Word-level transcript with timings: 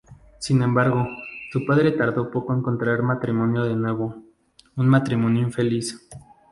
Sin 0.39 0.63
embargo, 0.63 1.07
su 1.51 1.63
padre 1.63 1.91
tardó 1.91 2.31
poco 2.31 2.55
en 2.55 2.63
contraer 2.63 3.03
matrimonio 3.03 3.61
de 3.65 3.75
nuevo, 3.75 4.23
un 4.75 4.89
matrimonio 4.89 5.43
infeliz. 5.43 6.07